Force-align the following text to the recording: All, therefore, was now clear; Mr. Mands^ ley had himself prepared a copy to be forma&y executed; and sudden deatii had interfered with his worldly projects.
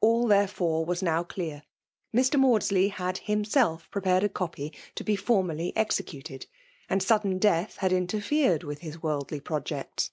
All, 0.00 0.26
therefore, 0.28 0.86
was 0.86 1.02
now 1.02 1.22
clear; 1.22 1.62
Mr. 2.16 2.40
Mands^ 2.40 2.72
ley 2.72 2.88
had 2.88 3.18
himself 3.18 3.86
prepared 3.90 4.24
a 4.24 4.28
copy 4.30 4.72
to 4.94 5.04
be 5.04 5.14
forma&y 5.14 5.74
executed; 5.76 6.46
and 6.88 7.02
sudden 7.02 7.38
deatii 7.38 7.76
had 7.76 7.92
interfered 7.92 8.62
with 8.64 8.78
his 8.78 9.02
worldly 9.02 9.40
projects. 9.40 10.10